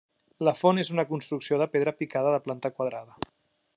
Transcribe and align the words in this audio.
La 0.47 0.53
font 0.61 0.81
és 0.83 0.89
una 0.95 1.05
construcció 1.11 1.59
de 1.63 1.67
pedra 1.75 1.93
picada 2.01 2.33
de 2.37 2.41
planta 2.47 2.73
quadrada. 2.79 3.21